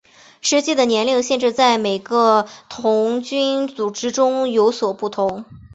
[0.41, 5.45] 实际的年龄限制在每个童军组织中有所不同。